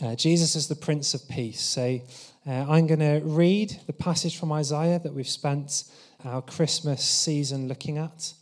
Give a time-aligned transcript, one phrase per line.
[0.00, 1.60] Uh, Jesus is the Prince of Peace.
[1.60, 2.00] So
[2.46, 5.84] uh, I'm going to read the passage from Isaiah that we've spent
[6.22, 8.34] our Christmas season looking at.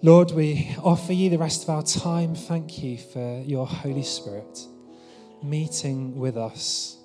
[0.00, 2.36] Lord, we offer you the rest of our time.
[2.36, 4.60] Thank you for your Holy Spirit
[5.42, 6.98] meeting with us,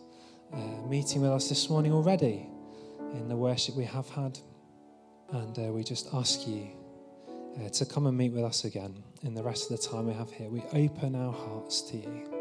[0.54, 0.58] uh,
[0.88, 2.48] meeting with us this morning already
[3.14, 4.38] in the worship we have had.
[5.32, 6.68] And uh, we just ask you
[7.58, 10.14] uh, to come and meet with us again in the rest of the time we
[10.14, 10.50] have here.
[10.50, 12.33] We open our hearts to you.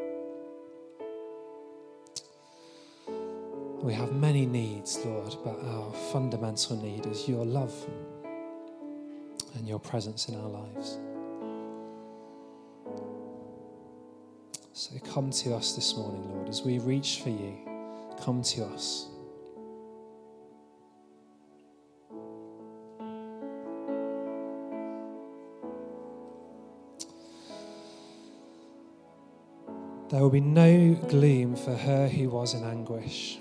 [3.83, 7.75] We have many needs, Lord, but our fundamental need is your love
[9.57, 11.01] and your presence in our lives.
[14.73, 17.57] So come to us this morning, Lord, as we reach for you.
[18.21, 19.09] Come to us.
[30.09, 33.41] There will be no gloom for her who was in anguish.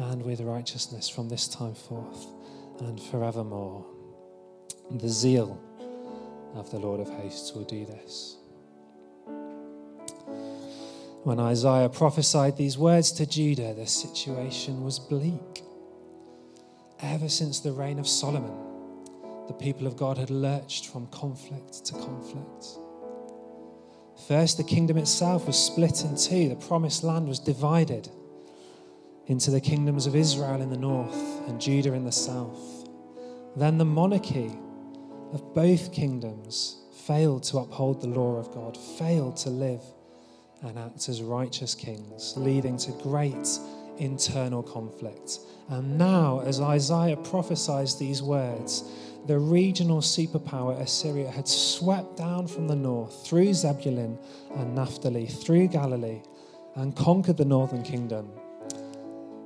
[0.00, 2.26] and with righteousness from this time forth
[2.80, 3.84] and forevermore.
[4.90, 5.60] The zeal
[6.54, 8.36] of the Lord of hosts will do this.
[11.22, 15.62] When Isaiah prophesied these words to Judah, the situation was bleak.
[17.00, 18.56] Ever since the reign of Solomon,
[19.46, 22.66] the people of God had lurched from conflict to conflict.
[24.26, 28.08] First, the kingdom itself was split in two, the promised land was divided
[29.30, 31.14] into the kingdoms of Israel in the north
[31.46, 32.88] and Judah in the south.
[33.54, 34.58] Then the monarchy
[35.32, 39.82] of both kingdoms failed to uphold the law of God, failed to live
[40.62, 43.48] and act as righteous kings, leading to great
[43.98, 45.38] internal conflict.
[45.68, 48.82] And now, as Isaiah prophesies these words,
[49.28, 54.18] the regional superpower Assyria had swept down from the north through Zebulun
[54.56, 56.20] and Naphtali, through Galilee,
[56.74, 58.32] and conquered the northern kingdom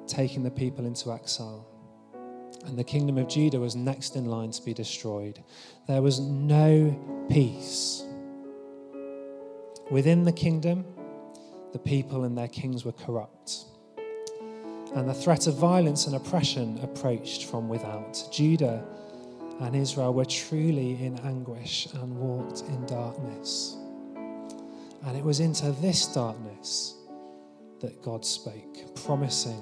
[0.07, 1.67] taking the people into exile.
[2.67, 5.43] And the kingdom of Judah was next in line to be destroyed.
[5.87, 8.05] There was no peace.
[9.91, 10.87] Within the kingdom,
[11.73, 13.67] the people and their kings were corrupt.
[14.95, 18.27] And the threat of violence and oppression approached from without.
[18.33, 18.83] Judah
[19.61, 23.77] and Israel were truly in anguish and walked in darkness.
[25.05, 26.95] And it was into this darkness
[27.81, 29.61] that God spoke, promising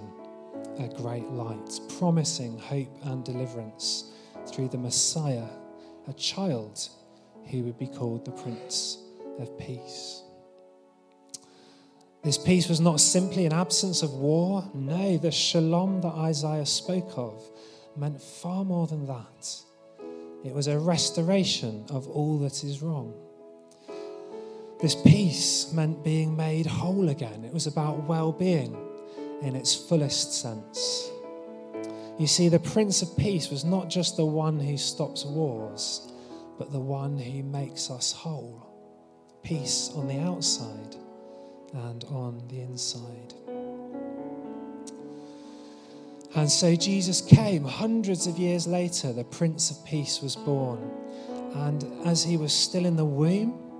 [0.78, 4.12] a great light, promising hope and deliverance
[4.46, 5.48] through the Messiah,
[6.08, 6.88] a child
[7.50, 8.98] who would be called the Prince
[9.38, 10.22] of Peace.
[12.24, 14.64] This peace was not simply an absence of war.
[14.74, 17.42] No, the shalom that Isaiah spoke of
[17.96, 19.56] meant far more than that.
[20.44, 23.14] It was a restoration of all that is wrong.
[24.80, 27.44] This peace meant being made whole again.
[27.44, 28.76] It was about well being
[29.42, 31.10] in its fullest sense.
[32.18, 36.08] You see, the Prince of Peace was not just the one who stops wars,
[36.58, 38.68] but the one who makes us whole.
[39.42, 40.96] Peace on the outside
[41.74, 43.34] and on the inside.
[46.34, 47.64] And so Jesus came.
[47.64, 50.90] Hundreds of years later, the Prince of Peace was born.
[51.54, 53.71] And as he was still in the womb,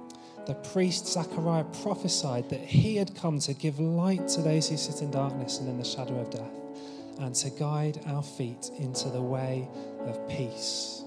[0.46, 5.02] the priest Zechariah prophesied that he had come to give light to those who sit
[5.02, 9.22] in darkness and in the shadow of death, and to guide our feet into the
[9.22, 9.68] way
[10.06, 11.04] of peace.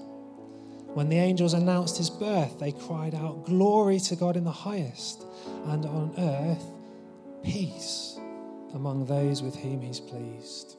[0.94, 5.24] When the angels announced his birth, they cried out, Glory to God in the highest,
[5.66, 6.64] and on earth,
[7.44, 8.18] peace
[8.74, 10.76] among those with whom he's pleased.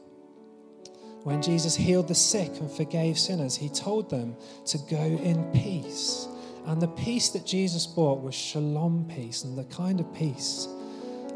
[1.23, 4.35] When Jesus healed the sick and forgave sinners, he told them
[4.67, 6.27] to go in peace.
[6.67, 10.67] And the peace that Jesus brought was shalom peace, and the kind of peace,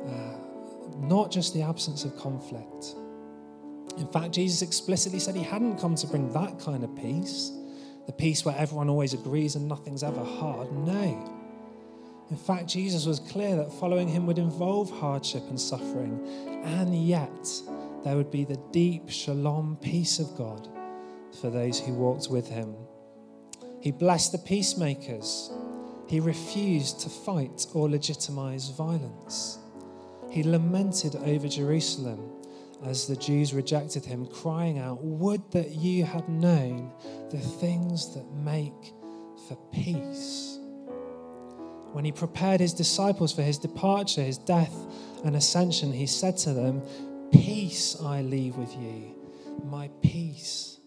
[0.08, 0.36] uh,
[1.00, 2.96] not just the absence of conflict.
[3.98, 7.52] In fact, Jesus explicitly said he hadn't come to bring that kind of peace
[8.06, 10.72] the peace where everyone always agrees and nothing's ever hard.
[10.72, 11.38] No.
[12.30, 16.20] In fact, Jesus was clear that following him would involve hardship and suffering,
[16.64, 17.50] and yet
[18.04, 20.68] there would be the deep shalom peace of God
[21.40, 22.74] for those who walked with him.
[23.82, 25.52] He blessed the peacemakers.
[26.08, 29.58] He refused to fight or legitimize violence.
[30.30, 32.32] He lamented over Jerusalem
[32.86, 36.92] as the Jews rejected him, crying out, Would that you had known
[37.30, 38.94] the things that make
[39.48, 40.60] for peace.
[41.92, 44.74] When he prepared his disciples for his departure, his death,
[45.26, 46.82] and ascension, he said to them,
[47.32, 49.16] Peace I leave with you,
[49.66, 50.78] my peace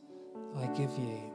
[0.56, 1.33] I give you.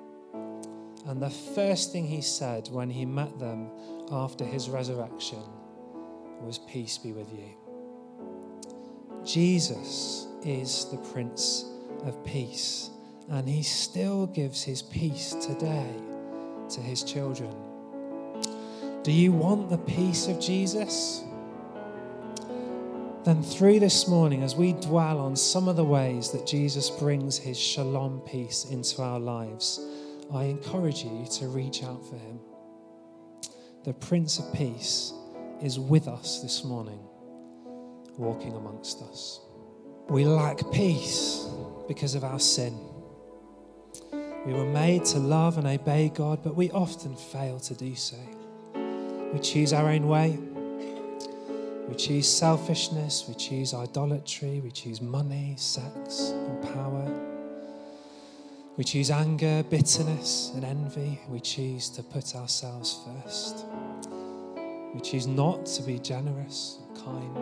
[1.10, 3.72] And the first thing he said when he met them
[4.12, 5.42] after his resurrection
[6.40, 7.50] was, Peace be with you.
[9.26, 11.66] Jesus is the Prince
[12.06, 12.92] of Peace,
[13.28, 15.92] and he still gives his peace today
[16.70, 17.56] to his children.
[19.02, 21.24] Do you want the peace of Jesus?
[23.24, 27.36] Then, through this morning, as we dwell on some of the ways that Jesus brings
[27.36, 29.80] his shalom peace into our lives,
[30.34, 32.40] I encourage you to reach out for him.
[33.84, 35.12] The Prince of Peace
[35.62, 37.00] is with us this morning,
[38.18, 39.40] walking amongst us.
[40.08, 41.48] We lack peace
[41.88, 42.78] because of our sin.
[44.46, 48.18] We were made to love and obey God, but we often fail to do so.
[49.34, 50.38] We choose our own way.
[51.88, 53.26] We choose selfishness.
[53.28, 54.62] We choose idolatry.
[54.64, 57.09] We choose money, sex, or power.
[58.80, 61.20] We choose anger, bitterness, and envy.
[61.28, 63.66] We choose to put ourselves first.
[64.94, 67.38] We choose not to be generous, or kind,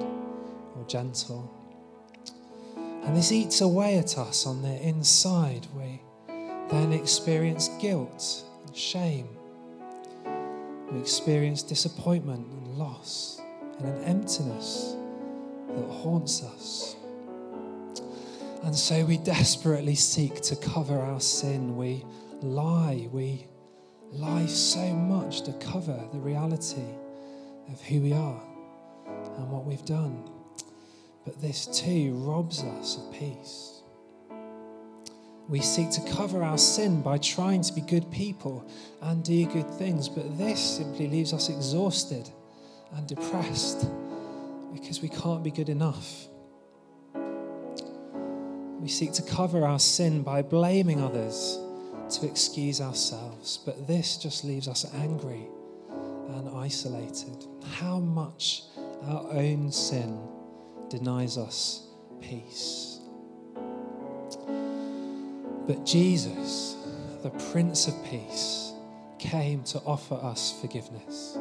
[0.75, 1.47] or gentle.
[2.75, 5.67] And this eats away at us on the inside.
[5.75, 6.01] We
[6.71, 9.29] then experience guilt and shame.
[10.91, 13.39] We experience disappointment and loss
[13.77, 14.95] and an emptiness
[15.69, 16.96] that haunts us.
[18.67, 21.77] And so we desperately seek to cover our sin.
[21.77, 22.03] We
[22.41, 23.07] lie.
[23.13, 23.47] We
[24.11, 26.83] lie so much to cover the reality
[27.71, 28.43] of who we are
[29.37, 30.29] and what we've done.
[31.23, 33.83] But this too robs us of peace.
[35.47, 38.69] We seek to cover our sin by trying to be good people
[39.01, 42.29] and do good things, but this simply leaves us exhausted
[42.97, 43.87] and depressed
[44.73, 46.27] because we can't be good enough.
[48.87, 51.59] We seek to cover our sin by blaming others
[52.11, 55.45] to excuse ourselves, but this just leaves us angry
[56.29, 57.45] and isolated.
[57.69, 58.63] How much
[59.03, 60.17] our own sin
[60.87, 61.85] denies us
[62.21, 63.01] peace.
[65.67, 66.77] But Jesus,
[67.23, 68.71] the Prince of Peace,
[69.19, 71.37] came to offer us forgiveness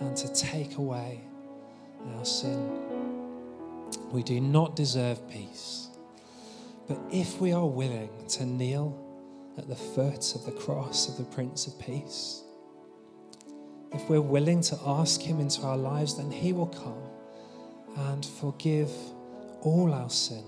[0.00, 1.22] and to take away
[2.18, 2.70] our sin.
[4.10, 5.88] We do not deserve peace,
[6.92, 8.98] but if we are willing to kneel
[9.56, 12.42] at the foot of the cross of the Prince of Peace,
[13.92, 17.02] if we're willing to ask Him into our lives, then He will come
[18.10, 18.90] and forgive
[19.62, 20.44] all our sin.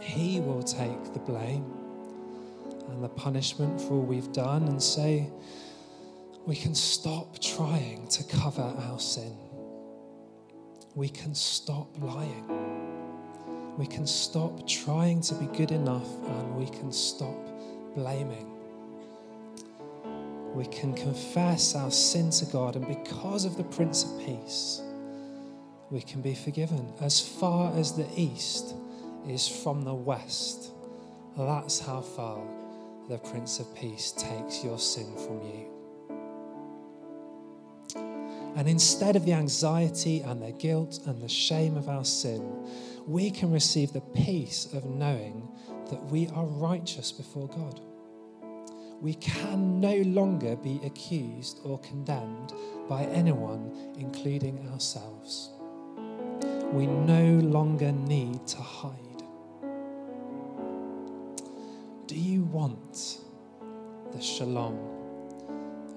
[0.00, 1.72] He will take the blame
[2.88, 5.30] and the punishment for all we've done, and say,
[6.46, 9.36] we can stop trying to cover our sin.
[10.96, 12.65] We can stop lying.
[13.76, 17.36] We can stop trying to be good enough, and we can stop
[17.94, 18.52] blaming.
[20.54, 24.80] We can confess our sin to God, and because of the Prince of Peace,
[25.90, 26.90] we can be forgiven.
[27.00, 28.74] As far as the east
[29.28, 30.70] is from the west,
[31.36, 32.42] that's how far
[33.10, 35.66] the Prince of Peace takes your sin from you.
[38.56, 42.42] And instead of the anxiety and the guilt and the shame of our sin,
[43.06, 45.48] we can receive the peace of knowing
[45.90, 47.80] that we are righteous before God.
[49.00, 52.52] we can no longer be accused or condemned
[52.88, 55.50] by anyone, including ourselves.
[56.72, 59.22] We no longer need to hide.
[62.06, 63.18] Do you want
[64.12, 64.78] the shalom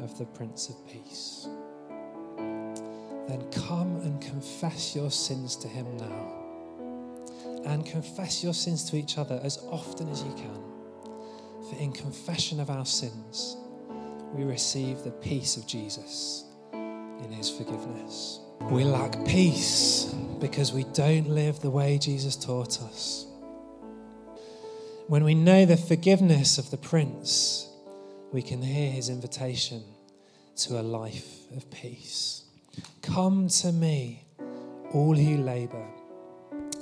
[0.01, 1.47] of the Prince of Peace?
[2.37, 6.38] Then come and confess your sins to him now.
[7.65, 10.63] And confess your sins to each other as often as you can.
[11.69, 13.57] For in confession of our sins,
[14.33, 18.39] we receive the peace of Jesus in his forgiveness.
[18.71, 23.25] We lack peace because we don't live the way Jesus taught us.
[25.07, 27.67] When we know the forgiveness of the Prince,
[28.31, 29.83] we can hear his invitation
[30.57, 32.43] to a life of peace.
[33.01, 34.23] Come to me,
[34.93, 35.87] all who labor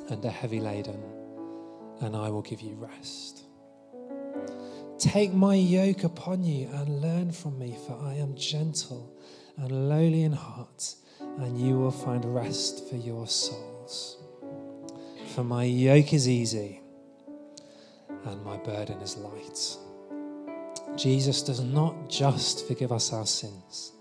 [0.10, 1.02] and are heavy laden,
[2.02, 3.44] and I will give you rest.
[4.98, 9.14] Take my yoke upon you and learn from me, for I am gentle
[9.58, 14.18] and lowly in heart, and you will find rest for your souls.
[15.36, 16.82] For my yoke is easy
[18.26, 19.78] and my burden is light.
[20.98, 23.92] Jesus does not just forgive us our sins,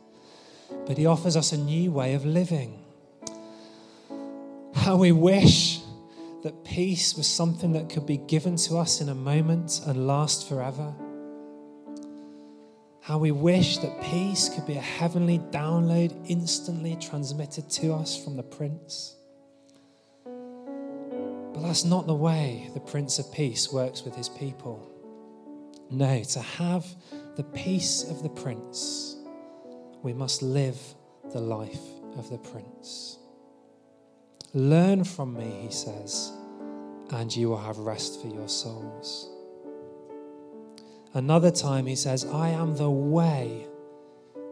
[0.86, 2.82] but he offers us a new way of living.
[4.74, 5.75] How we wish
[6.46, 10.48] that peace was something that could be given to us in a moment and last
[10.48, 10.94] forever.
[13.00, 18.36] How we wish that peace could be a heavenly download instantly transmitted to us from
[18.36, 19.16] the Prince.
[20.24, 24.88] But that's not the way the Prince of Peace works with his people.
[25.90, 26.86] No, to have
[27.34, 29.16] the peace of the Prince,
[30.04, 30.78] we must live
[31.32, 31.82] the life
[32.16, 33.18] of the Prince.
[34.54, 36.32] Learn from me, he says,
[37.10, 39.28] and you will have rest for your souls.
[41.14, 43.66] Another time, he says, I am the way,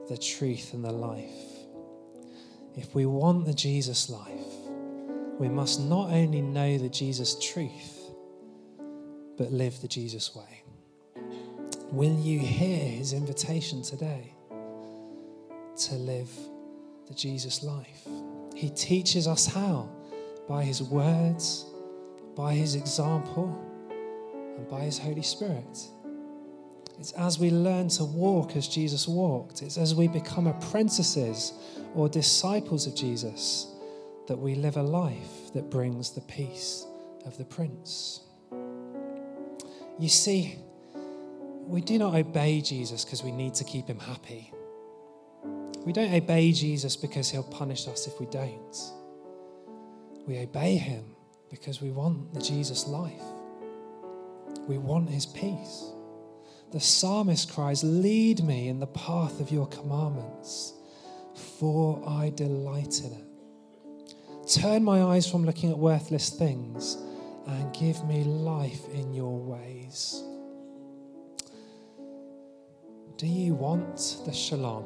[0.09, 1.29] the truth, and the life.
[2.77, 4.31] If we want the Jesus life,
[5.39, 8.11] we must not only know the Jesus truth,
[9.37, 10.63] but live the Jesus way.
[11.91, 14.35] Will you hear his invitation today
[15.77, 16.31] to live
[17.07, 18.07] the Jesus life?
[18.65, 19.91] He teaches us how
[20.49, 21.67] by his words
[22.35, 23.55] by his example
[24.57, 25.87] and by his Holy Spirit.
[26.99, 31.53] It's as we learn to walk as Jesus walked, it's as we become apprentices
[31.95, 33.67] or disciples of Jesus
[34.29, 36.87] that we live a life that brings the peace
[37.27, 38.21] of the Prince.
[39.99, 40.57] You see,
[41.67, 44.55] we do not obey Jesus because we need to keep him happy.
[45.85, 48.77] We don't obey Jesus because he'll punish us if we don't.
[50.27, 51.05] We obey him
[51.51, 53.23] because we want the Jesus life.
[54.67, 55.85] We want his peace.
[56.73, 60.73] The psalmist cries, Lead me in the path of your commandments,
[61.59, 64.49] for I delight in it.
[64.49, 66.97] Turn my eyes from looking at worthless things
[67.47, 70.23] and give me life in your ways.
[73.17, 74.85] Do you want the shalom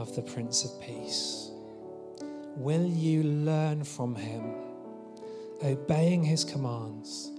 [0.00, 1.50] of the Prince of Peace?
[2.56, 4.54] Will you learn from him?
[5.62, 7.30] obeying his commands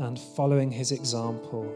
[0.00, 1.72] and following his example,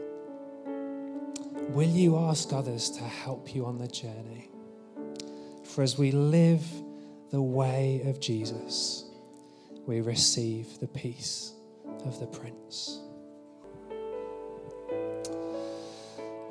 [1.69, 4.49] will you ask others to help you on the journey?
[5.63, 6.65] For as we live
[7.31, 9.05] the way of Jesus,
[9.85, 11.53] we receive the peace
[12.05, 12.99] of the Prince.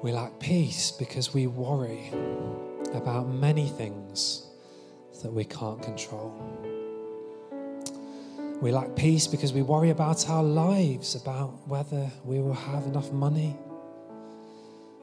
[0.02, 2.10] We lack peace because we worry
[2.94, 4.46] about many things
[5.22, 6.32] that we can't control.
[8.60, 13.10] We lack peace because we worry about our lives, about whether we will have enough
[13.10, 13.56] money.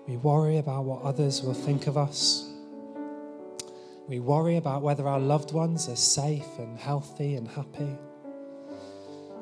[0.08, 2.50] We worry about what others will think of us.
[4.08, 7.98] We worry about whether our loved ones are safe and healthy and happy.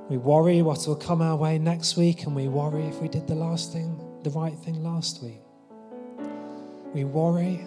[0.10, 3.28] We worry what will come our way next week, and we worry if we did
[3.28, 5.42] the last thing, the right thing last week.
[6.94, 7.66] We worry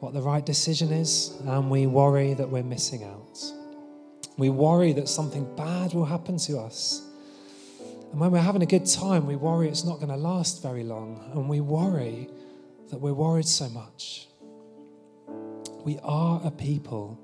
[0.00, 3.38] what the right decision is, and we worry that we're missing out.
[4.38, 7.06] We worry that something bad will happen to us.
[8.10, 10.82] And when we're having a good time, we worry it's not going to last very
[10.82, 11.30] long.
[11.34, 12.28] And we worry
[12.88, 14.28] that we're worried so much.
[15.84, 17.20] We are a people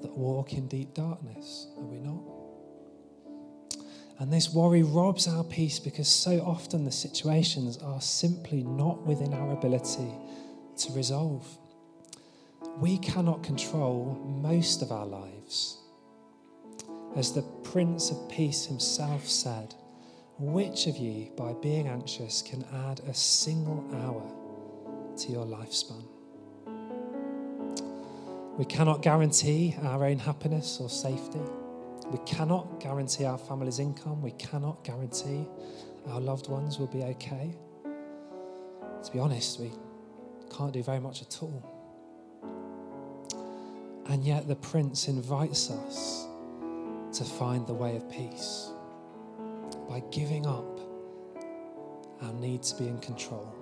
[0.00, 2.22] that walk in deep darkness, are we not?
[4.20, 9.34] And this worry robs our peace because so often the situations are simply not within
[9.34, 10.12] our ability
[10.78, 11.46] to resolve.
[12.80, 15.78] We cannot control most of our lives.
[17.16, 19.74] As the Prince of Peace himself said,
[20.38, 24.22] Which of you, by being anxious, can add a single hour
[25.16, 26.04] to your lifespan?
[28.56, 31.42] We cannot guarantee our own happiness or safety.
[32.12, 34.22] We cannot guarantee our family's income.
[34.22, 35.48] We cannot guarantee
[36.10, 37.56] our loved ones will be okay.
[39.02, 39.72] To be honest, we
[40.56, 41.77] can't do very much at all.
[44.08, 46.26] And yet, the Prince invites us
[47.12, 48.70] to find the way of peace
[49.86, 50.80] by giving up
[52.22, 53.54] our need to be in control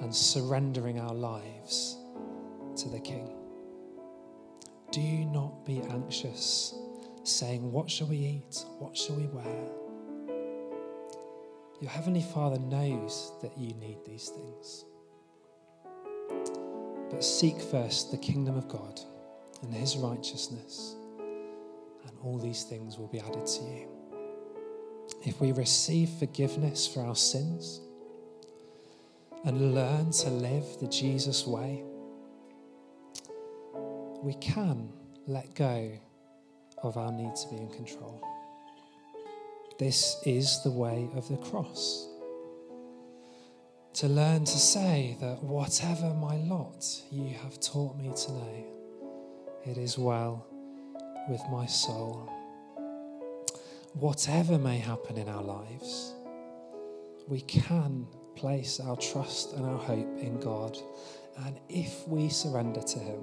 [0.00, 1.98] and surrendering our lives
[2.76, 3.28] to the King.
[4.90, 6.74] Do not be anxious,
[7.24, 8.64] saying, What shall we eat?
[8.78, 9.68] What shall we wear?
[11.82, 14.84] Your Heavenly Father knows that you need these things.
[17.10, 19.00] But seek first the kingdom of God
[19.62, 23.88] and his righteousness, and all these things will be added to you.
[25.24, 27.80] If we receive forgiveness for our sins
[29.44, 31.82] and learn to live the Jesus way,
[34.22, 34.92] we can
[35.26, 35.92] let go
[36.82, 38.20] of our need to be in control.
[39.78, 42.08] This is the way of the cross.
[43.94, 48.64] To learn to say that whatever my lot you have taught me to know,
[49.64, 50.46] it is well
[51.28, 52.28] with my soul.
[53.94, 56.14] Whatever may happen in our lives,
[57.28, 60.76] we can place our trust and our hope in God.
[61.44, 63.20] And if we surrender to Him,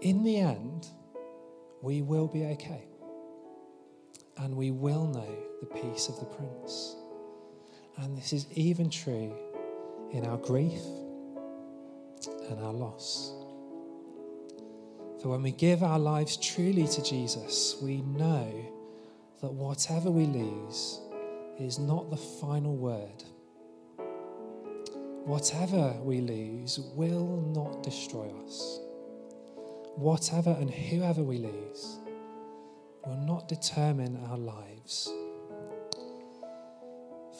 [0.00, 0.88] in the end,
[1.82, 2.84] we will be okay.
[4.38, 6.96] And we will know the peace of the Prince.
[7.98, 9.36] And this is even true
[10.10, 10.80] in our grief
[12.48, 13.41] and our loss.
[15.22, 18.52] For when we give our lives truly to Jesus, we know
[19.40, 21.00] that whatever we lose
[21.58, 23.22] is not the final word.
[25.24, 28.80] Whatever we lose will not destroy us
[29.96, 31.98] whatever and whoever we lose
[33.04, 35.12] will not determine our lives.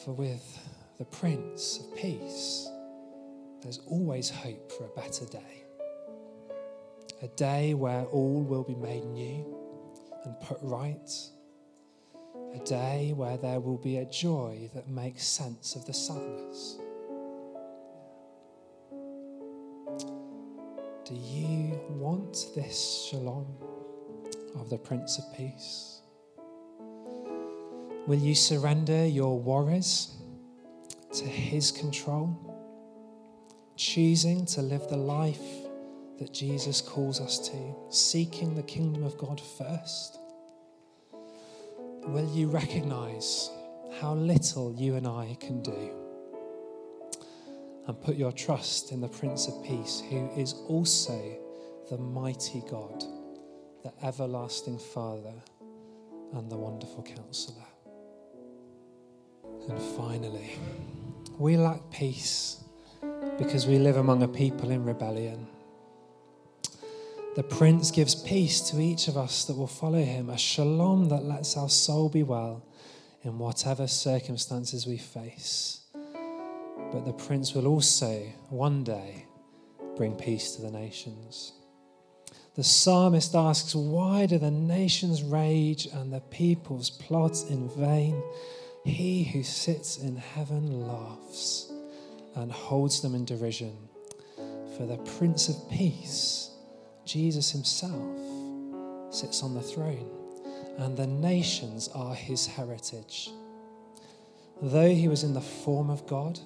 [0.03, 0.59] For with
[0.97, 2.67] the Prince of Peace,
[3.61, 5.62] there's always hope for a better day.
[7.21, 9.57] A day where all will be made new
[10.25, 11.09] and put right.
[12.53, 16.77] A day where there will be a joy that makes sense of the sadness.
[21.05, 23.47] Do you want this shalom
[24.55, 26.01] of the Prince of Peace?
[28.05, 30.11] Will you surrender your worries
[31.13, 32.37] to His control,
[33.75, 35.62] choosing to live the life
[36.19, 40.17] that Jesus calls us to, seeking the kingdom of God first?
[42.05, 43.49] Will you recognize
[43.99, 46.03] how little you and I can do?
[47.87, 51.37] and put your trust in the Prince of Peace, who is also
[51.89, 53.03] the mighty God,
[53.83, 55.33] the everlasting Father,
[56.33, 57.65] and the wonderful Counselor.
[59.69, 60.57] And finally,
[61.37, 62.63] we lack peace
[63.37, 65.47] because we live among a people in rebellion.
[67.35, 71.23] The Prince gives peace to each of us that will follow him, a shalom that
[71.23, 72.63] lets our soul be well
[73.23, 75.83] in whatever circumstances we face
[76.93, 79.25] but the prince will also one day
[79.97, 81.53] bring peace to the nations.
[82.53, 88.21] The psalmist asks, Why do the nations rage and the peoples plot in vain?
[88.85, 91.71] He who sits in heaven laughs
[92.35, 93.75] and holds them in derision.
[94.77, 96.51] For the Prince of Peace,
[97.05, 98.17] Jesus himself,
[99.13, 100.09] sits on the throne,
[100.77, 103.29] and the nations are his heritage.
[104.61, 106.39] Though he was in the form of God,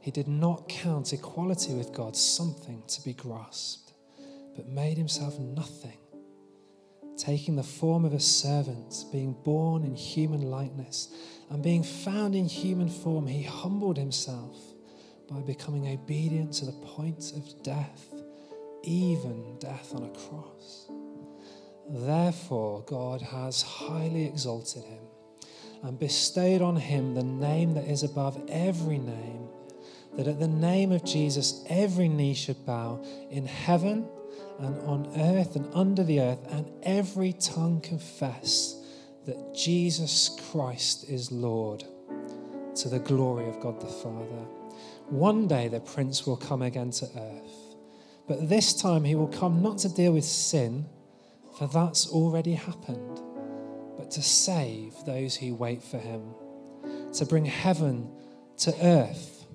[0.00, 3.92] he did not count equality with God something to be grasped,
[4.56, 5.98] but made himself nothing,
[7.16, 11.08] taking the form of a servant, being born in human likeness,
[11.50, 14.56] and being found in human form, he humbled himself
[15.30, 18.14] by becoming obedient to the point of death,
[18.82, 20.90] even death on a cross.
[21.88, 25.02] Therefore, God has highly exalted him
[25.82, 29.48] and bestowed on him the name that is above every name
[30.18, 34.08] that at the name of Jesus, every knee should bow in heaven
[34.58, 38.84] and on earth and under the earth, and every tongue confess
[39.26, 41.84] that Jesus Christ is Lord
[42.74, 44.44] to the glory of God the Father.
[45.08, 47.67] One day the Prince will come again to earth,
[48.28, 50.86] but this time he will come not to deal with sin,
[51.58, 53.20] for that's already happened,
[53.96, 56.22] but to save those who wait for him
[57.14, 58.08] to bring heaven
[58.58, 59.46] to earth,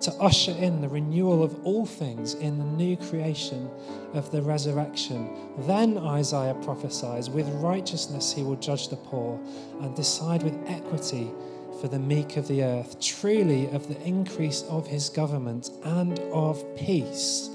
[0.00, 3.68] to usher in the renewal of all things in the new creation
[4.12, 5.28] of the resurrection.
[5.60, 9.40] Then Isaiah prophesies, with righteousness he will judge the poor
[9.80, 11.30] and decide with equity
[11.80, 13.00] for the meek of the earth.
[13.00, 17.50] Truly, of the increase of his government and of peace,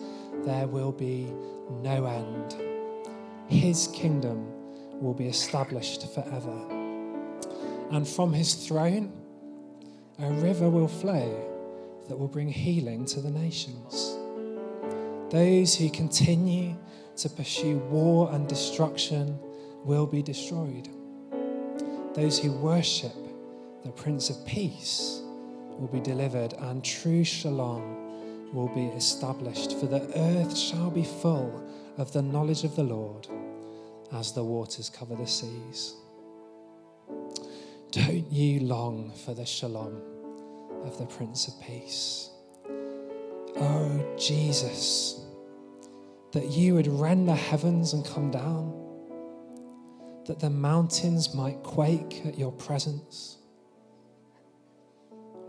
[0.45, 1.31] there will be
[1.81, 2.55] no end.
[3.47, 4.47] His kingdom
[5.01, 6.57] will be established forever.
[7.91, 9.11] And from his throne,
[10.19, 11.47] a river will flow
[12.07, 14.17] that will bring healing to the nations.
[15.29, 16.75] Those who continue
[17.17, 19.39] to pursue war and destruction
[19.83, 20.89] will be destroyed.
[22.13, 23.15] Those who worship
[23.83, 25.21] the Prince of Peace
[25.77, 28.00] will be delivered, and true shalom
[28.53, 29.79] will be established.
[29.79, 33.27] For the earth shall be full of the knowledge of the Lord
[34.13, 35.95] as the waters cover the seas.
[37.91, 40.01] Don't you long for the shalom
[40.83, 42.29] of the Prince of Peace?
[43.57, 45.25] Oh, Jesus,
[46.31, 48.73] that you would rend the heavens and come down,
[50.25, 53.37] that the mountains might quake at your presence.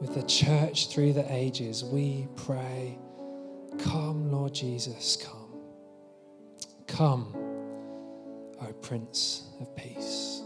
[0.02, 2.98] With the church through the ages, we pray,
[3.78, 5.54] Come, Lord Jesus, come.
[6.88, 7.32] Come,
[8.60, 10.41] O Prince of Peace.